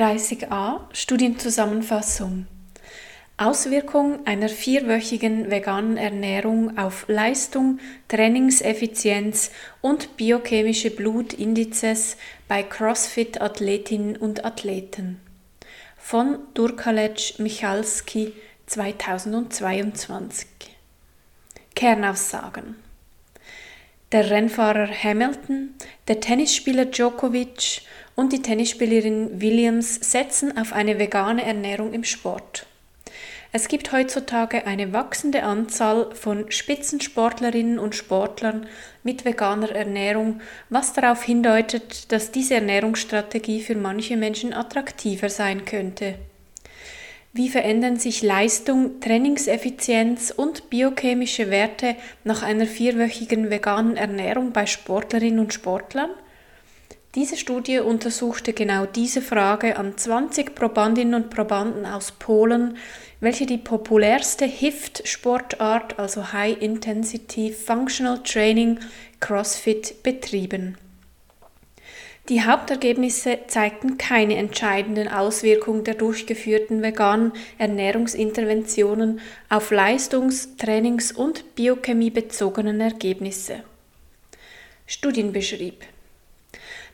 [0.00, 2.46] 30a Studienzusammenfassung.
[3.36, 9.50] Auswirkung einer vierwöchigen veganen Ernährung auf Leistung, Trainingseffizienz
[9.82, 12.16] und biochemische Blutindizes
[12.48, 15.20] bei CrossFit-Athletinnen und Athleten.
[15.98, 18.32] Von Durkalec Michalski
[18.68, 20.46] 2022
[21.74, 22.76] Kernaussagen.
[24.12, 25.74] Der Rennfahrer Hamilton,
[26.08, 27.82] der Tennisspieler Djokovic
[28.20, 32.66] und die Tennisspielerin Williams setzen auf eine vegane Ernährung im Sport.
[33.50, 38.66] Es gibt heutzutage eine wachsende Anzahl von Spitzensportlerinnen und Sportlern
[39.02, 46.16] mit veganer Ernährung, was darauf hindeutet, dass diese Ernährungsstrategie für manche Menschen attraktiver sein könnte.
[47.32, 55.40] Wie verändern sich Leistung, Trainingseffizienz und biochemische Werte nach einer vierwöchigen veganen Ernährung bei Sportlerinnen
[55.40, 56.10] und Sportlern?
[57.16, 62.76] Diese Studie untersuchte genau diese Frage an 20 Probandinnen und Probanden aus Polen,
[63.18, 68.78] welche die populärste HIFT-Sportart, also High Intensity Functional Training,
[69.18, 70.78] CrossFit, betrieben.
[72.28, 82.80] Die Hauptergebnisse zeigten keine entscheidenden Auswirkungen der durchgeführten veganen Ernährungsinterventionen auf Leistungs-, Trainings- und biochemiebezogenen
[82.80, 83.64] Ergebnisse.
[84.86, 85.84] Studienbeschrieb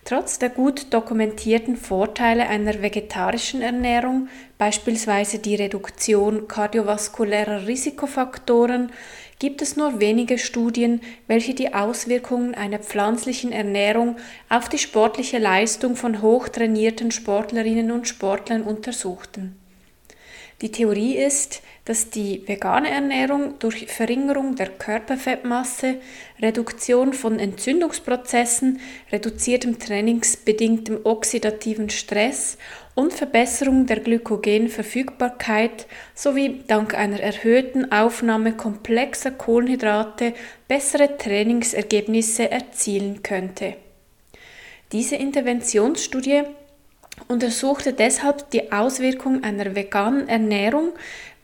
[0.06, 8.92] Trotz der gut dokumentierten Vorteile einer vegetarischen Ernährung, beispielsweise die Reduktion kardiovaskulärer Risikofaktoren,
[9.40, 14.14] gibt es nur wenige Studien, welche die Auswirkungen einer pflanzlichen Ernährung
[14.48, 19.56] auf die sportliche Leistung von hochtrainierten Sportlerinnen und Sportlern untersuchten.
[20.62, 25.96] Die Theorie ist, dass die vegane Ernährung durch Verringerung der Körperfettmasse,
[26.40, 28.80] Reduktion von Entzündungsprozessen,
[29.12, 32.56] reduziertem trainingsbedingtem oxidativen Stress
[32.94, 40.32] und Verbesserung der Glykogenverfügbarkeit sowie dank einer erhöhten Aufnahme komplexer Kohlenhydrate
[40.68, 43.74] bessere Trainingsergebnisse erzielen könnte.
[44.92, 46.44] Diese Interventionsstudie
[47.28, 50.92] untersuchte deshalb die Auswirkung einer veganen Ernährung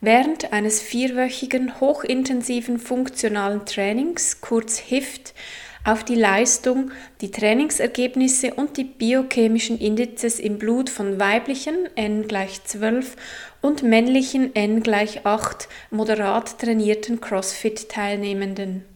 [0.01, 5.33] während eines vierwöchigen hochintensiven funktionalen Trainings, kurz HIFT,
[5.85, 6.91] auf die Leistung,
[7.21, 13.15] die Trainingsergebnisse und die biochemischen Indizes im Blut von weiblichen n gleich 12
[13.61, 18.92] und männlichen n gleich 8 moderat trainierten CrossFit-Teilnehmenden.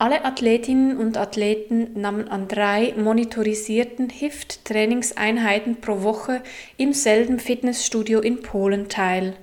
[0.00, 6.40] Alle Athletinnen und Athleten nahmen an drei monitorisierten HIFT-Trainingseinheiten pro Woche
[6.78, 9.34] im selben Fitnessstudio in Polen teil.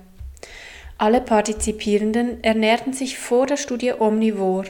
[0.98, 4.64] Alle Partizipierenden ernährten sich vor der Studie omnivor.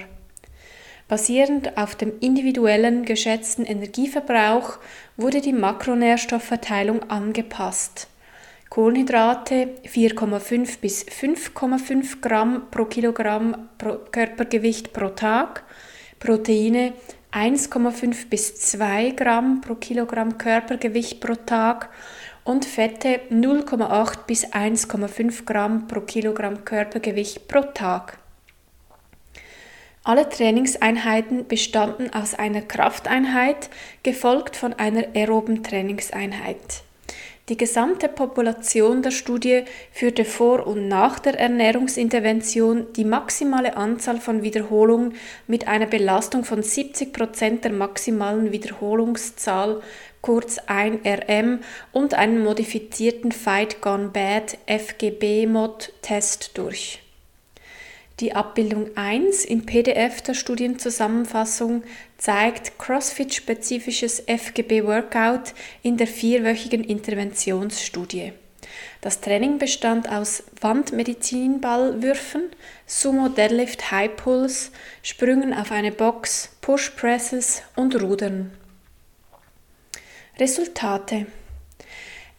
[1.08, 4.80] Basierend auf dem individuellen geschätzten Energieverbrauch
[5.16, 8.08] wurde die Makronährstoffverteilung angepasst.
[8.68, 15.64] Kohlenhydrate 4,5 bis 5,5 Gramm pro Kilogramm pro Körpergewicht pro Tag,
[16.18, 16.94] Proteine
[17.32, 21.90] 1,5 bis 2 Gramm pro Kilogramm Körpergewicht pro Tag
[22.44, 28.18] und Fette 0,8 bis 1,5 Gramm pro Kilogramm Körpergewicht pro Tag.
[30.02, 33.68] Alle Trainingseinheiten bestanden aus einer Krafteinheit,
[34.02, 36.82] gefolgt von einer aeroben Trainingseinheit.
[37.48, 44.42] Die gesamte Population der Studie führte vor und nach der Ernährungsintervention die maximale Anzahl von
[44.42, 45.14] Wiederholungen
[45.46, 49.80] mit einer Belastung von 70 Prozent der maximalen Wiederholungszahl,
[50.20, 51.60] kurz 1 RM,
[51.92, 57.00] und einen modifizierten Fight Gone Bad FGB-Mod-Test durch.
[58.20, 61.84] Die Abbildung 1 im PDF der Studienzusammenfassung
[62.16, 68.32] zeigt CrossFit-spezifisches FGB-Workout in der vierwöchigen Interventionsstudie.
[69.00, 72.50] Das Training bestand aus Wandmedizinballwürfen,
[72.86, 78.50] Sumo Deadlift High Pulse, Sprüngen auf eine Box, Push Presses und Rudern.
[80.40, 81.26] Resultate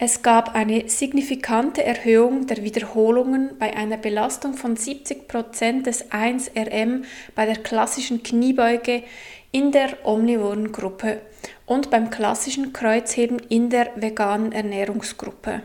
[0.02, 7.04] es gab eine signifikante Erhöhung der Wiederholungen bei einer Belastung von 70% des 1RM
[7.36, 9.04] bei der klassischen Kniebeuge
[9.52, 11.20] in der omnivoren Gruppe
[11.66, 15.64] und beim klassischen Kreuzheben in der veganen Ernährungsgruppe.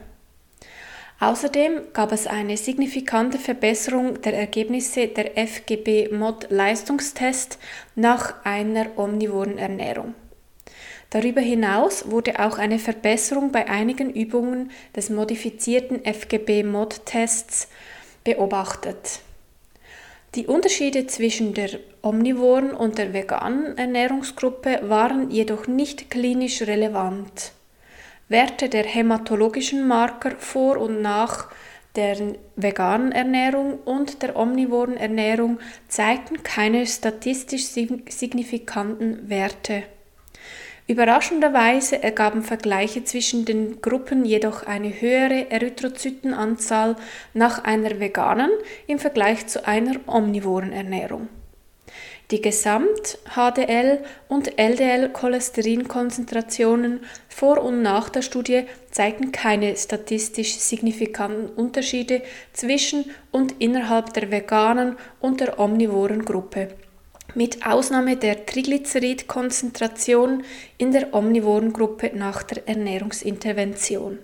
[1.20, 7.60] Außerdem gab es eine signifikante Verbesserung der Ergebnisse der FGB-Mod-Leistungstest
[7.94, 10.16] nach einer omnivoren Ernährung.
[11.14, 17.68] Darüber hinaus wurde auch eine Verbesserung bei einigen Übungen des modifizierten FGB-Mod-Tests
[18.24, 19.20] beobachtet.
[20.34, 27.52] Die Unterschiede zwischen der omnivoren und der veganen Ernährungsgruppe waren jedoch nicht klinisch relevant.
[28.28, 31.48] Werte der hämatologischen Marker vor und nach
[31.94, 32.16] der
[32.56, 39.84] veganen Ernährung und der omnivoren Ernährung zeigten keine statistisch signifikanten Werte.
[40.86, 46.96] Überraschenderweise ergaben Vergleiche zwischen den Gruppen jedoch eine höhere Erythrozytenanzahl
[47.32, 48.50] nach einer veganen
[48.86, 51.30] im Vergleich zu einer omnivoren Ernährung.
[52.30, 62.20] Die Gesamt-HDL- und LDL-Cholesterinkonzentrationen vor und nach der Studie zeigten keine statistisch signifikanten Unterschiede
[62.52, 66.68] zwischen und innerhalb der veganen und der omnivoren Gruppe
[67.34, 70.44] mit Ausnahme der Triglyceridkonzentration
[70.78, 74.18] in der omnivoren Gruppe nach der Ernährungsintervention.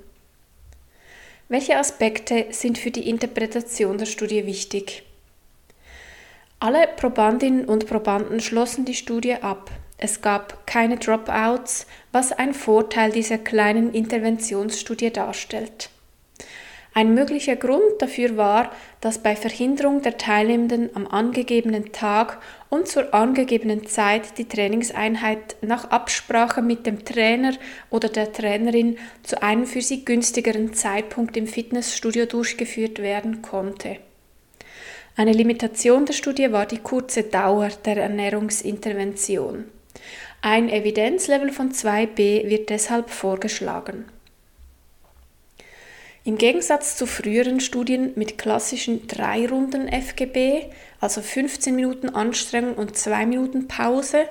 [1.49, 5.03] Welche Aspekte sind für die Interpretation der Studie wichtig?
[6.61, 9.71] Alle Probandinnen und Probanden schlossen die Studie ab.
[9.97, 15.91] Es gab keine Dropouts, was ein Vorteil dieser kleinen Interventionsstudie darstellt.
[16.93, 22.39] Ein möglicher Grund dafür war, dass bei Verhinderung der Teilnehmenden am angegebenen Tag
[22.71, 27.53] und zur angegebenen Zeit die Trainingseinheit nach Absprache mit dem Trainer
[27.91, 33.97] oder der Trainerin zu einem für sie günstigeren Zeitpunkt im Fitnessstudio durchgeführt werden konnte.
[35.17, 39.65] Eine Limitation der Studie war die kurze Dauer der Ernährungsintervention.
[40.41, 44.07] Ein Evidenzlevel von 2b wird deshalb vorgeschlagen.
[46.31, 50.67] Im Gegensatz zu früheren Studien mit klassischen drei Runden FGB,
[51.01, 54.27] also 15 Minuten Anstrengung und 2 Minuten Pause,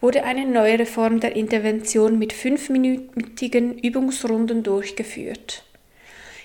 [0.00, 5.62] wurde eine neuere Form der Intervention mit fünfminütigen Übungsrunden durchgeführt.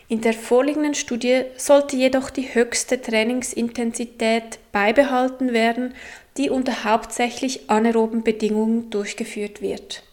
[0.09, 5.95] In der vorliegenden Studie sollte jedoch die höchste Trainingsintensität beibehalten werden,
[6.37, 10.03] die unter hauptsächlich anaeroben Bedingungen durchgeführt wird.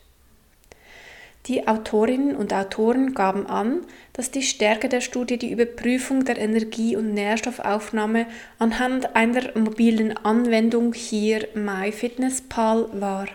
[1.48, 3.82] Die Autorinnen und Autoren gaben an,
[4.12, 8.26] dass die Stärke der Studie die Überprüfung der Energie- und Nährstoffaufnahme
[8.58, 13.28] anhand einer mobilen Anwendung hier MyFitnessPal war.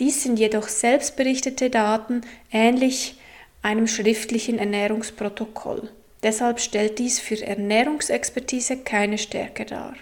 [0.00, 3.16] Dies sind jedoch selbstberichtete Daten, ähnlich
[3.62, 5.88] einem schriftlichen Ernährungsprotokoll.
[6.24, 9.94] Deshalb stellt dies für Ernährungsexpertise keine Stärke dar.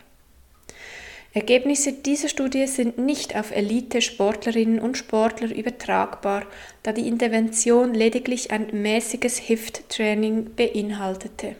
[1.34, 6.44] Ergebnisse dieser Studie sind nicht auf Elite-Sportlerinnen und Sportler übertragbar,
[6.82, 11.56] da die Intervention lediglich ein mäßiges HIFT-Training beinhaltete.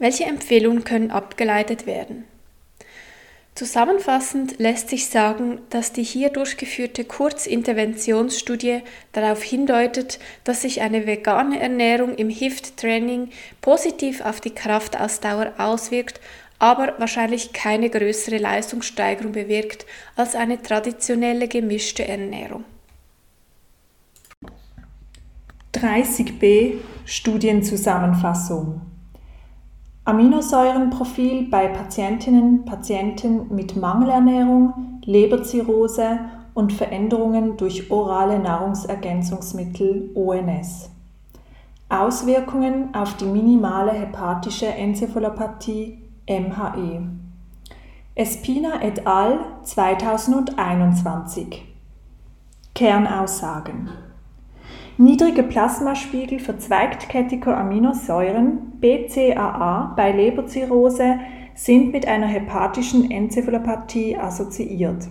[0.00, 2.24] Welche Empfehlungen können abgeleitet werden?
[3.54, 8.80] Zusammenfassend lässt sich sagen, dass die hier durchgeführte Kurzinterventionsstudie
[9.12, 13.28] darauf hindeutet, dass sich eine vegane Ernährung im HIFT-Training
[13.60, 16.18] positiv auf die Kraftausdauer auswirkt
[16.62, 22.62] aber wahrscheinlich keine größere Leistungssteigerung bewirkt als eine traditionelle gemischte Ernährung.
[25.74, 26.74] 30b
[27.04, 28.80] Studienzusammenfassung
[30.04, 36.20] Aminosäurenprofil bei Patientinnen Patienten mit Mangelernährung, Leberzirrhose
[36.54, 40.90] und Veränderungen durch orale Nahrungsergänzungsmittel ONS.
[41.88, 47.08] Auswirkungen auf die minimale hepatische Enzephalopathie MHE.
[48.14, 49.40] Espina et al.
[49.64, 51.64] 2021.
[52.74, 53.88] Kernaussagen.
[54.98, 61.18] Niedrige Plasmaspiegel für zweigkettige Aminosäuren BCAA bei Leberzirrhose
[61.54, 65.08] sind mit einer hepatischen Enzephalopathie assoziiert.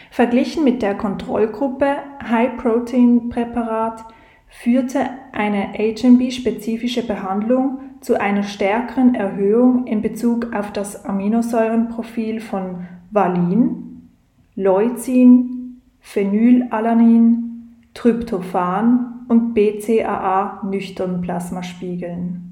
[0.09, 4.05] Verglichen mit der Kontrollgruppe High-Protein-Präparat
[4.49, 5.01] führte
[5.31, 14.09] eine HMB-spezifische Behandlung zu einer stärkeren Erhöhung in Bezug auf das Aminosäurenprofil von Valin,
[14.55, 22.49] Leucin, Phenylalanin, Tryptophan und BCAA nüchternen Plasmaspiegeln.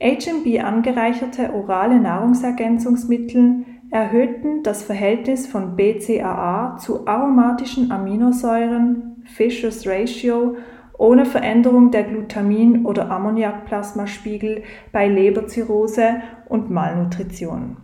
[0.00, 10.56] HMB angereicherte orale Nahrungsergänzungsmittel erhöhten das Verhältnis von BCAA zu aromatischen Aminosäuren Fisher's Ratio
[10.98, 17.76] ohne Veränderung der Glutamin- oder Ammoniakplasmaspiegel bei Leberzirrhose und Malnutrition.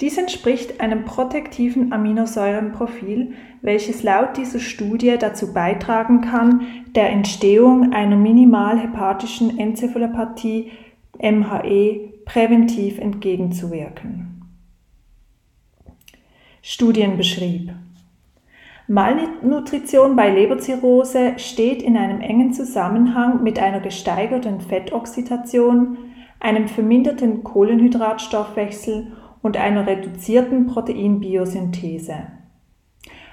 [0.00, 8.16] Dies entspricht einem protektiven Aminosäurenprofil, welches laut dieser Studie dazu beitragen kann, der Entstehung einer
[8.16, 10.70] minimalhepatischen Enzephalopathie
[11.20, 14.42] MHE präventiv entgegenzuwirken.
[16.62, 17.72] Studienbeschrieb
[18.90, 25.98] Malnutrition bei Leberzirrhose steht in einem engen Zusammenhang mit einer gesteigerten Fettoxidation,
[26.40, 32.28] einem verminderten Kohlenhydratstoffwechsel und einer reduzierten Proteinbiosynthese.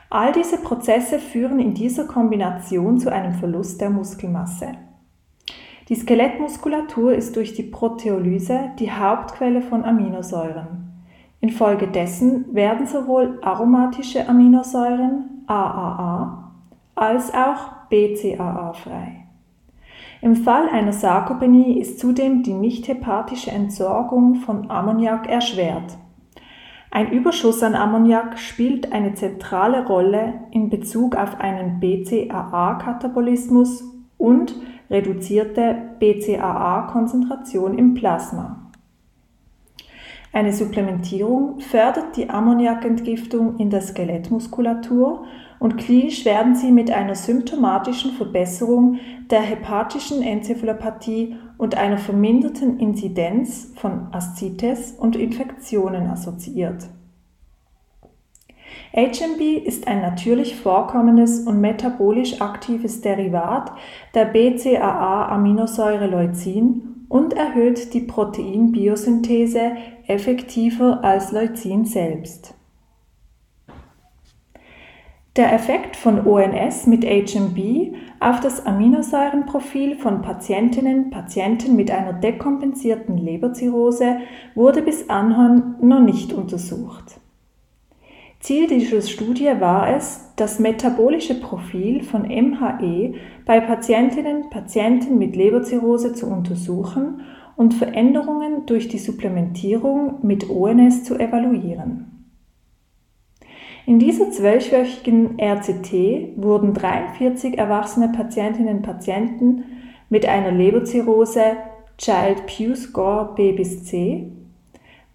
[0.09, 4.74] All diese Prozesse führen in dieser Kombination zu einem Verlust der Muskelmasse.
[5.88, 10.91] Die Skelettmuskulatur ist durch die Proteolyse die Hauptquelle von Aminosäuren.
[11.39, 16.52] Infolgedessen werden sowohl aromatische Aminosäuren AAA
[16.96, 19.25] als auch BCAA frei.
[20.22, 25.98] Im Fall einer Sarkopenie ist zudem die nicht-hepatische Entsorgung von Ammoniak erschwert.
[26.90, 33.84] Ein Überschuss an Ammoniak spielt eine zentrale Rolle in Bezug auf einen BCAA-Katabolismus
[34.18, 34.56] und
[34.90, 38.64] reduzierte BCAA-Konzentration im Plasma.
[40.36, 45.24] Eine Supplementierung fördert die Ammoniakentgiftung in der Skelettmuskulatur
[45.60, 49.00] und klinisch werden sie mit einer symptomatischen Verbesserung
[49.32, 56.89] der hepatischen Enzephalopathie und einer verminderten Inzidenz von Aszites und Infektionen assoziiert.
[58.94, 63.72] HMB ist ein natürlich vorkommendes und metabolisch aktives Derivat
[64.13, 69.72] der BCAA-Aminosäure Leucin und erhöht die Proteinbiosynthese
[70.05, 72.53] effektiver als Leucin selbst.
[75.38, 82.12] Der Effekt von ONS mit HMB auf das Aminosäurenprofil von Patientinnen und Patienten mit einer
[82.12, 84.17] dekompensierten Leberzirrhose
[84.53, 87.22] wurde bis anhin noch nicht untersucht.
[88.41, 93.13] Ziel dieser Studie war es, das metabolische Profil von MHE
[93.46, 97.22] bei Patientinnen und Patienten mit Leberzirrhose zu untersuchen
[97.56, 102.12] und Veränderungen durch die Supplementierung mit ONS zu evaluieren.
[103.86, 109.63] In dieser zwölfwöchigen RCT wurden 43 erwachsene Patientinnen und Patienten
[110.10, 111.58] mit einer Leberzirrhose
[111.98, 114.32] Child Pew Score B bis C,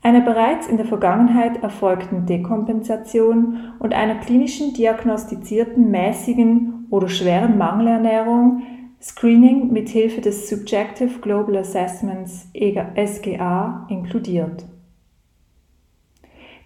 [0.03, 8.63] einer bereits in der Vergangenheit erfolgten Dekompensation und einer klinischen diagnostizierten mäßigen oder schweren Mangelernährung
[9.03, 14.67] Screening mit Hilfe des Subjective Global Assessments SGA inkludiert.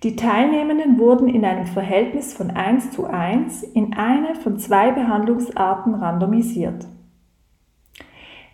[0.03, 5.95] Die Teilnehmenden wurden in einem Verhältnis von 1 zu 1 in eine von zwei Behandlungsarten
[5.95, 6.87] randomisiert.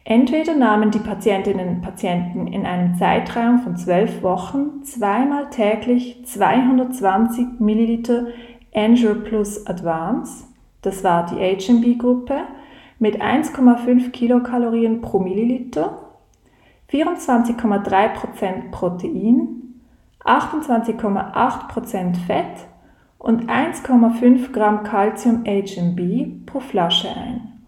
[0.05, 7.61] Entweder nahmen die Patientinnen und Patienten in einem Zeitraum von 12 Wochen zweimal täglich 220
[7.61, 8.33] ml
[8.75, 10.45] Angel Plus Advance,
[10.83, 12.43] das war die HMB-Gruppe,
[12.99, 16.11] mit 1,5 Kilokalorien pro Milliliter,
[16.91, 19.61] 24,3% Protein
[20.25, 22.67] 28,8% Fett
[23.19, 27.60] und 1,5 Gramm Calcium HMB pro Flasche ein.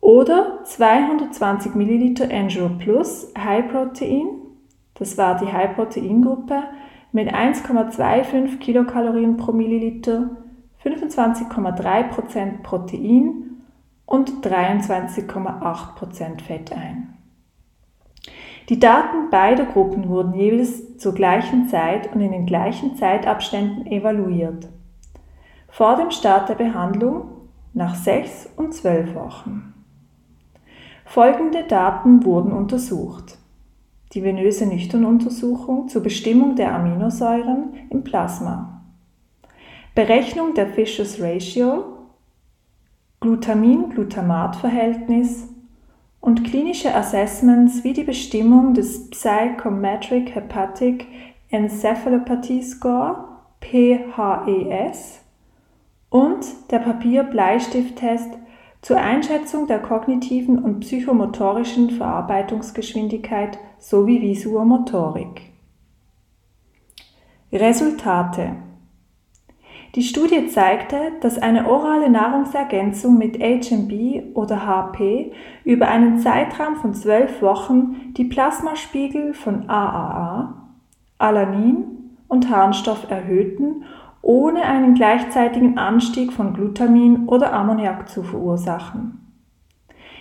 [0.00, 4.28] Oder 220 Milliliter Ensure Plus High Protein,
[4.94, 6.62] das war die High Protein Gruppe,
[7.12, 10.30] mit 1,25 Kilokalorien pro Milliliter,
[10.84, 13.62] 25,3% Protein
[14.06, 17.14] und 23,8% Fett ein.
[18.68, 24.68] Die Daten beider Gruppen wurden jeweils zur gleichen Zeit und in den gleichen Zeitabständen evaluiert.
[25.68, 27.32] Vor dem Start der Behandlung,
[27.74, 29.74] nach sechs und zwölf Wochen.
[31.10, 33.36] Folgende Daten wurden untersucht.
[34.12, 38.84] Die venöse Nüchternuntersuchung zur Bestimmung der Aminosäuren im Plasma.
[39.96, 41.82] Berechnung der Fisher's Ratio,
[43.22, 45.48] Glutamin-Glutamat-Verhältnis
[46.20, 51.08] und klinische Assessments wie die Bestimmung des Psychometric Hepatic
[51.50, 53.24] Encephalopathy Score
[53.62, 55.22] PHES
[56.08, 58.30] und der Papier-Bleistift-Test
[58.82, 65.42] zur Einschätzung der kognitiven und psychomotorischen Verarbeitungsgeschwindigkeit sowie Visuomotorik.
[67.52, 68.56] Resultate
[69.96, 75.32] die Studie zeigte, dass eine orale Nahrungsergänzung mit HMB oder HP
[75.64, 80.54] über einen Zeitraum von zwölf Wochen die Plasmaspiegel von AAA,
[81.18, 83.84] Alanin und Harnstoff erhöhten,
[84.22, 89.20] ohne einen gleichzeitigen Anstieg von Glutamin oder Ammoniak zu verursachen.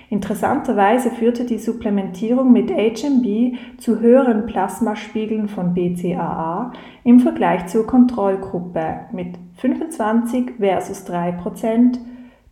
[0.09, 9.01] Interessanterweise führte die Supplementierung mit HMB zu höheren Plasmaspiegeln von BCAA im Vergleich zur Kontrollgruppe
[9.11, 11.99] mit 25 versus 3%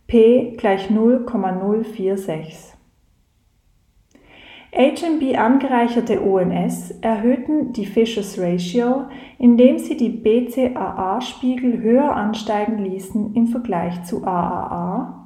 [0.06, 2.77] p gleich 0,046.
[4.78, 9.06] HMB angereicherte ONS erhöhten die Fishes Ratio,
[9.38, 15.18] indem sie die BCAA-Spiegel höher ansteigen ließen im Vergleich zu AAA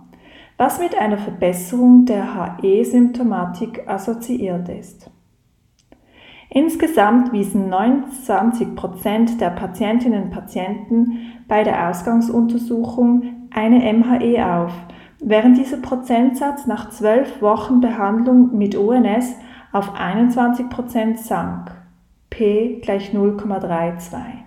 [0.62, 5.10] was mit einer Verbesserung der HE-Symptomatik assoziiert ist.
[6.50, 14.72] Insgesamt wiesen 29 Prozent der Patientinnen und Patienten bei der Ausgangsuntersuchung eine MHE auf,
[15.22, 19.34] während dieser Prozentsatz nach zwölf Wochen Behandlung mit ONS
[19.72, 21.70] auf 21 Prozent sank,
[22.28, 24.42] p gleich 0,32.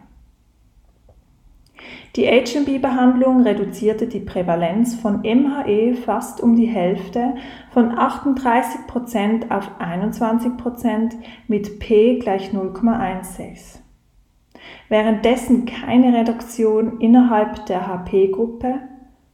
[2.16, 7.36] Die HMB-Behandlung reduzierte die Prävalenz von MHE fast um die Hälfte
[7.72, 11.14] von 38% auf 21%
[11.48, 13.80] mit p gleich 0,16.
[14.88, 18.80] Währenddessen keine Reduktion innerhalb der HP-Gruppe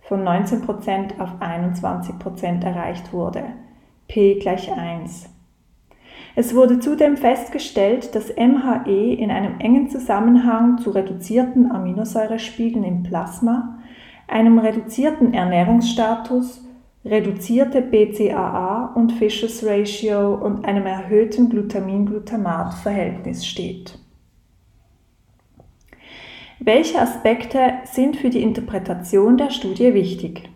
[0.01, 3.43] von 19% auf 21% erreicht wurde,
[4.07, 5.29] p gleich 1.
[6.35, 13.79] Es wurde zudem festgestellt, dass MHE in einem engen Zusammenhang zu reduzierten Aminosäurespiegeln im Plasma,
[14.27, 16.65] einem reduzierten Ernährungsstatus,
[17.03, 24.00] reduzierte BCAA und Fishes Ratio und einem erhöhten Glutamin-Glutamat-Verhältnis steht.
[26.63, 30.47] Welche Aspekte sind für die Interpretation der Studie wichtig?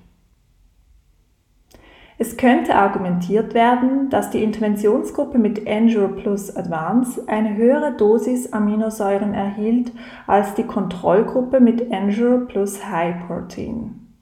[2.19, 9.33] Es könnte argumentiert werden, dass die Interventionsgruppe mit Endure Plus Advance eine höhere Dosis Aminosäuren
[9.33, 9.93] erhielt
[10.27, 14.13] als die Kontrollgruppe mit Endure Plus High Protein.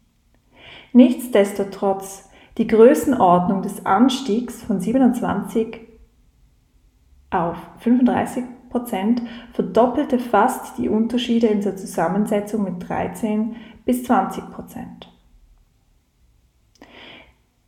[0.94, 5.82] Nichtsdestotrotz, die Größenordnung des Anstiegs von 27
[7.30, 9.22] auf 35 Prozent
[9.54, 15.10] verdoppelte fast die Unterschiede in der Zusammensetzung mit 13 bis 20 Prozent.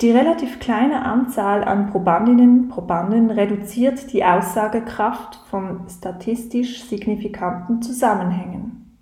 [0.02, 8.98] Die relativ kleine Anzahl an Probandinnen und Probanden reduziert die Aussagekraft von statistisch signifikanten Zusammenhängen.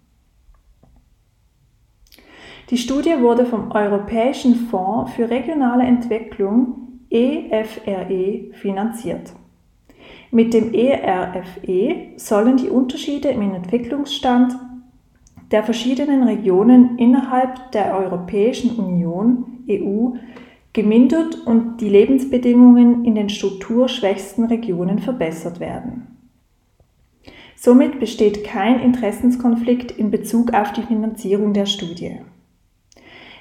[2.69, 9.33] Die Studie wurde vom Europäischen Fonds für regionale Entwicklung EFRE e, finanziert.
[10.33, 14.57] Mit dem ERFE e sollen die Unterschiede im Entwicklungsstand
[15.51, 20.15] der verschiedenen Regionen innerhalb der Europäischen Union EU
[20.73, 26.07] gemindert und die Lebensbedingungen in den strukturschwächsten Regionen verbessert werden.
[27.55, 32.21] Somit besteht kein Interessenskonflikt in Bezug auf die Finanzierung der Studie.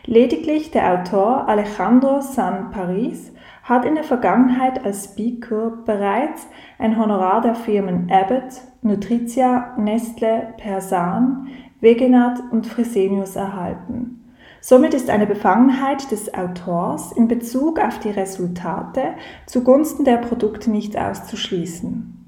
[0.04, 3.31] Lediglich der Autor Alejandro San Paris
[3.62, 6.46] hat in der Vergangenheit als Speaker bereits
[6.78, 11.48] ein Honorar der Firmen Abbott, Nutritia, Nestle, Persan,
[11.80, 14.22] Wegenat und Fresenius erhalten
[14.64, 20.96] Somit ist eine Befangenheit des Autors in Bezug auf die Resultate zugunsten der Produkte nicht
[20.96, 22.21] auszuschließen.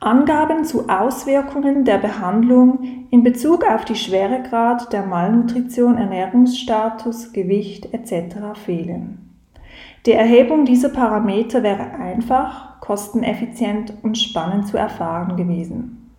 [0.00, 8.36] Angaben zu Auswirkungen der Behandlung in Bezug auf die Schweregrad der Malnutrition, Ernährungsstatus, Gewicht etc.
[8.54, 9.34] fehlen.
[10.06, 16.12] Die Erhebung dieser Parameter wäre einfach, kosteneffizient und spannend zu erfahren gewesen.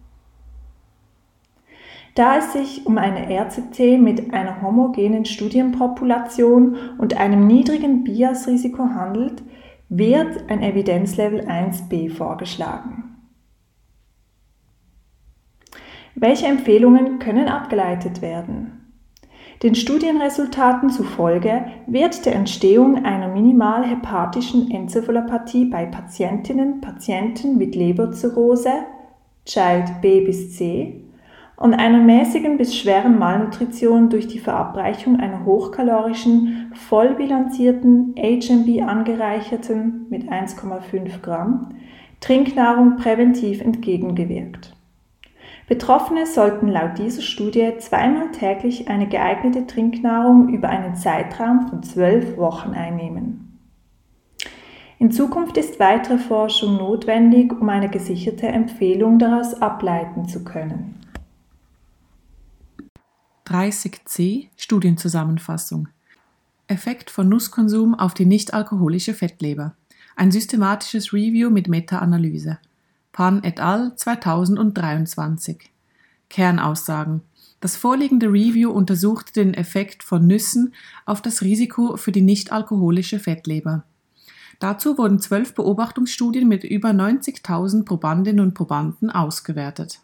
[2.15, 9.41] Da es sich um eine RCT mit einer homogenen Studienpopulation und einem niedrigen Biasrisiko handelt,
[9.87, 13.08] wird ein Evidenzlevel 1b vorgeschlagen.
[16.15, 18.79] Welche Empfehlungen können abgeleitet werden?
[19.61, 28.71] Den Studienresultaten zufolge wird der Entstehung einer minimal hepatischen Enzephalopathie bei Patientinnen Patienten mit Leberzirrhose,
[29.45, 31.03] Child B bis C,
[31.57, 40.29] und einer mäßigen bis schweren Malnutrition durch die Verabreichung einer hochkalorischen, vollbilanzierten, HMB angereicherten mit
[40.29, 41.69] 1,5 Gramm
[42.21, 44.73] Trinknahrung präventiv entgegengewirkt.
[45.69, 52.37] Betroffene sollten laut dieser Studie zweimal täglich eine geeignete Trinknahrung über einen Zeitraum von zwölf
[52.37, 53.59] Wochen einnehmen.
[54.97, 60.95] In Zukunft ist weitere Forschung notwendig, um eine gesicherte Empfehlung daraus ableiten zu können.
[63.45, 65.87] 30c Studienzusammenfassung
[66.65, 69.75] Effekt von Nusskonsum auf die nichtalkoholische Fettleber.
[70.15, 72.57] Ein systematisches Review mit Meta-Analyse.
[73.11, 73.95] Pan et al.
[73.95, 75.71] 2023.
[76.29, 77.21] Kernaussagen.
[77.59, 80.73] Das vorliegende Review untersuchte den Effekt von Nüssen
[81.05, 83.83] auf das Risiko für die nichtalkoholische Fettleber.
[84.59, 89.99] Dazu wurden zwölf Beobachtungsstudien mit über 90.000 Probandinnen und Probanden ausgewertet.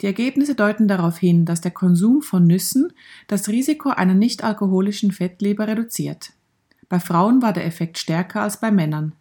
[0.00, 2.92] Die Ergebnisse deuten darauf hin, dass der Konsum von Nüssen
[3.28, 6.32] das Risiko einer nichtalkoholischen Fettleber reduziert.
[6.88, 9.12] Bei Frauen war der Effekt stärker als bei Männern.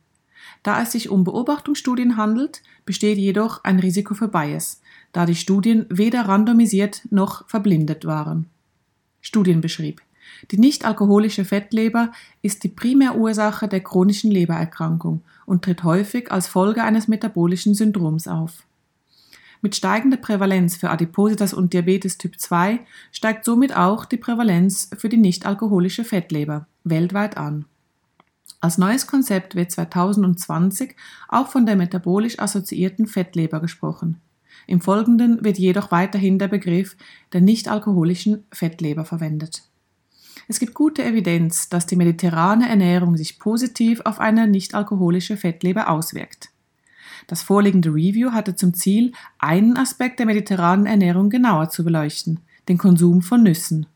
[0.64, 5.86] Da es sich um Beobachtungsstudien handelt, besteht jedoch ein Risiko für Bias, da die Studien
[5.90, 8.48] weder randomisiert noch verblindet waren.
[9.22, 10.02] Studienbeschrieb.
[10.52, 17.08] Die nichtalkoholische Fettleber ist die Primärursache der chronischen Lebererkrankung und tritt häufig als Folge eines
[17.08, 18.64] metabolischen Syndroms auf.
[19.62, 22.82] Mit steigender Prävalenz für Adipositas und Diabetes Typ 2
[23.14, 27.64] steigt somit auch die Prävalenz für die nichtalkoholische Fettleber weltweit an.
[28.64, 30.96] Als neues Konzept wird 2020
[31.28, 34.22] auch von der metabolisch assoziierten Fettleber gesprochen.
[34.68, 36.96] Im Folgenden wird jedoch weiterhin der Begriff
[37.34, 39.64] der nichtalkoholischen Fettleber verwendet.
[40.48, 46.48] Es gibt gute Evidenz, dass die mediterrane Ernährung sich positiv auf eine nichtalkoholische Fettleber auswirkt.
[47.28, 52.78] Das vorliegende Review hatte zum Ziel, einen Aspekt der mediterranen Ernährung genauer zu beleuchten, den
[52.78, 53.88] Konsum von Nüssen.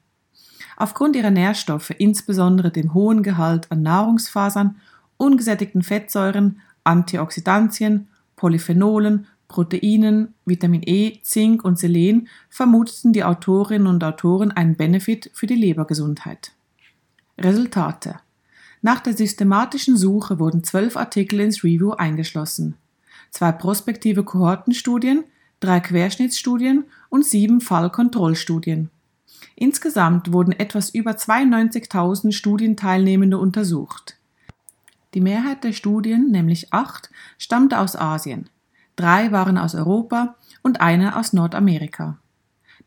[0.80, 4.78] Aufgrund ihrer Nährstoffe, insbesondere dem hohen Gehalt an Nahrungsfasern,
[5.18, 14.52] ungesättigten Fettsäuren, Antioxidantien, Polyphenolen, Proteinen, Vitamin E, Zink und Selen vermuteten die Autorinnen und Autoren
[14.52, 16.52] einen Benefit für die Lebergesundheit.
[17.40, 18.20] Resultate
[18.84, 22.76] Nach der systematischen Suche wurden zwölf Artikel ins Review eingeschlossen.
[23.32, 25.24] Zwei prospektive Kohortenstudien,
[25.60, 28.92] drei Querschnittsstudien und sieben Fallkontrollstudien.
[29.56, 34.18] Insgesamt wurden etwas über 92.000 Studienteilnehmende untersucht.
[35.14, 38.50] Die Mehrheit der Studien, nämlich acht, stammte aus Asien,
[38.96, 42.20] drei waren aus Europa und eine aus Nordamerika.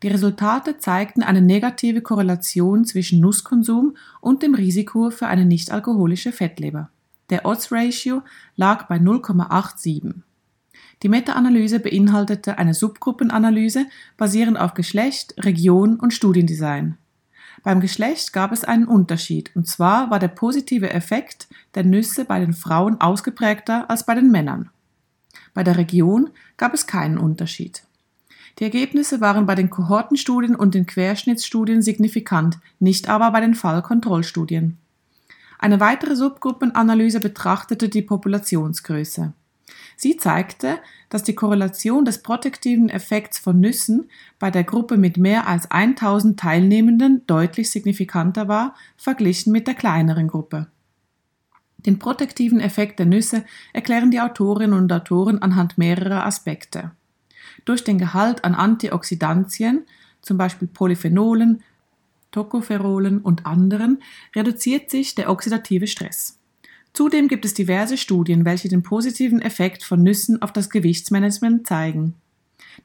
[0.03, 6.89] Die Resultate zeigten eine negative Korrelation zwischen Nusskonsum und dem Risiko für eine nichtalkoholische Fettleber.
[7.29, 8.23] Der Odds-Ratio
[8.55, 10.13] lag bei 0,87.
[11.03, 13.87] Die Meta-Analyse beinhaltete eine Subgruppenanalyse
[14.17, 16.97] basierend auf Geschlecht, Region und Studiendesign.
[17.63, 22.39] Beim Geschlecht gab es einen Unterschied, und zwar war der positive Effekt der Nüsse bei
[22.39, 24.69] den Frauen ausgeprägter als bei den Männern.
[25.53, 27.83] Bei der Region gab es keinen Unterschied.
[28.59, 34.77] Die Ergebnisse waren bei den Kohortenstudien und den Querschnittsstudien signifikant, nicht aber bei den Fallkontrollstudien.
[35.57, 39.33] Eine weitere Subgruppenanalyse betrachtete die Populationsgröße.
[40.01, 44.09] Sie zeigte, dass die Korrelation des protektiven Effekts von Nüssen
[44.39, 50.27] bei der Gruppe mit mehr als 1000 Teilnehmenden deutlich signifikanter war, verglichen mit der kleineren
[50.27, 50.65] Gruppe.
[51.85, 56.93] Den protektiven Effekt der Nüsse erklären die Autorinnen und Autoren anhand mehrerer Aspekte.
[57.65, 59.85] Durch den Gehalt an Antioxidantien,
[60.23, 61.61] zum Beispiel Polyphenolen,
[62.31, 64.01] Tocopherolen und anderen,
[64.35, 66.40] reduziert sich der oxidative Stress.
[66.93, 72.15] Zudem gibt es diverse Studien, welche den positiven Effekt von Nüssen auf das Gewichtsmanagement zeigen.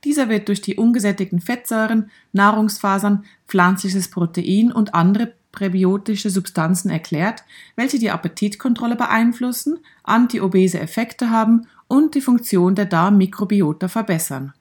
[0.05, 7.43] Dieser wird durch die ungesättigten Fettsäuren, Nahrungsfasern, pflanzliches Protein und andere präbiotische Substanzen erklärt,
[7.77, 14.53] welche die Appetitkontrolle beeinflussen, antiobese Effekte haben und die Funktion der Darmmikrobiota verbessern.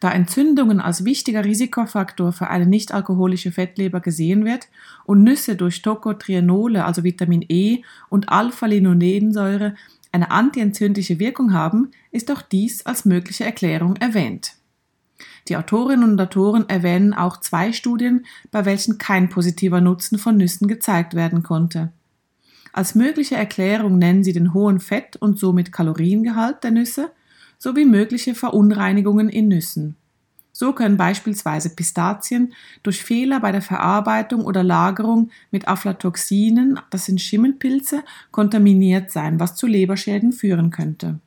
[0.00, 4.68] Da Entzündungen als wichtiger Risikofaktor für eine nichtalkoholische Fettleber gesehen wird
[5.04, 9.74] und Nüsse durch Tocotrienole, also Vitamin E und Alpha-Linolensäure
[10.12, 14.52] eine antientzündliche Wirkung haben, ist auch dies als mögliche Erklärung erwähnt.
[15.48, 20.68] Die Autorinnen und Autoren erwähnen auch zwei Studien, bei welchen kein positiver Nutzen von Nüssen
[20.68, 21.92] gezeigt werden konnte.
[22.72, 27.10] Als mögliche Erklärung nennen sie den hohen Fett- und somit Kaloriengehalt der Nüsse
[27.64, 29.96] sowie mögliche Verunreinigungen in Nüssen.
[30.52, 37.22] So können beispielsweise Pistazien durch Fehler bei der Verarbeitung oder Lagerung mit Aflatoxinen, das sind
[37.22, 41.20] Schimmelpilze, kontaminiert sein, was zu Leberschäden führen könnte.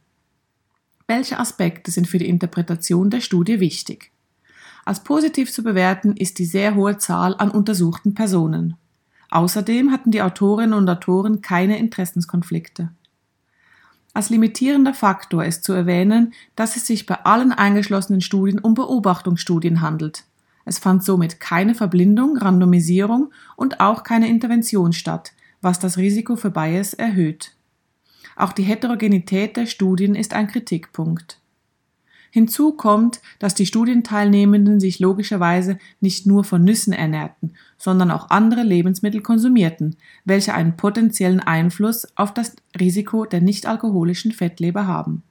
[1.07, 4.11] Welche Aspekte sind für die Interpretation der Studie wichtig?
[4.85, 8.75] Als positiv zu bewerten ist die sehr hohe Zahl an untersuchten Personen.
[9.31, 12.91] Außerdem hatten die Autorinnen und Autoren keine Interessenskonflikte.
[14.17, 19.81] Als limitierender Faktor ist zu erwähnen, dass es sich bei allen eingeschlossenen Studien um Beobachtungsstudien
[19.81, 20.23] handelt.
[20.65, 26.49] Es fand somit keine Verblindung, Randomisierung und auch keine Intervention statt, was das Risiko für
[26.49, 27.51] Bias erhöht.
[28.35, 31.39] Auch die Heterogenität der Studien ist ein Kritikpunkt.
[32.31, 38.63] Hinzu kommt, dass die Studienteilnehmenden sich logischerweise nicht nur von Nüssen ernährten, sondern auch andere
[38.63, 45.23] Lebensmittel konsumierten, welche einen potenziellen Einfluss auf das Risiko der nichtalkoholischen Fettleber haben.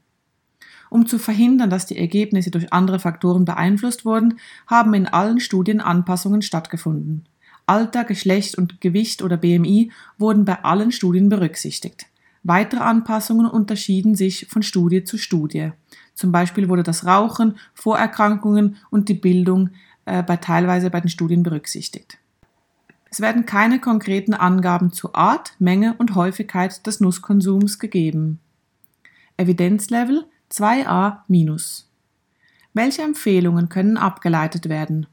[0.88, 5.80] Um zu verhindern, dass die Ergebnisse durch andere Faktoren beeinflusst wurden, haben in allen Studien
[5.80, 7.24] Anpassungen stattgefunden.
[7.66, 12.06] Alter, Geschlecht und Gewicht oder BMI wurden bei allen Studien berücksichtigt.
[12.44, 15.72] Weitere Anpassungen unterschieden sich von Studie zu Studie.
[16.16, 19.70] Zum Beispiel wurde das Rauchen, Vorerkrankungen und die Bildung
[20.06, 22.18] äh, bei teilweise bei den Studien berücksichtigt.
[23.10, 28.40] Es werden keine konkreten Angaben zu Art, Menge und Häufigkeit des Nusskonsums gegeben.
[29.36, 31.84] Evidenzlevel 2a-.
[32.72, 35.06] Welche Empfehlungen können abgeleitet werden?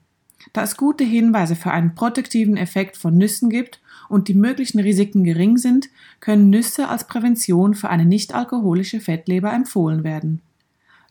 [0.53, 5.23] Da es gute Hinweise für einen protektiven Effekt von Nüssen gibt und die möglichen Risiken
[5.23, 5.89] gering sind,
[6.19, 10.41] können Nüsse als Prävention für eine nichtalkoholische Fettleber empfohlen werden.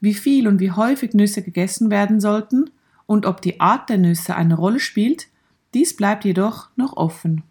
[0.03, 2.71] Wie viel und wie häufig Nüsse gegessen werden sollten
[3.07, 5.29] und ob die Art der Nüsse eine Rolle spielt,
[5.75, 7.45] dies bleibt jedoch noch offen.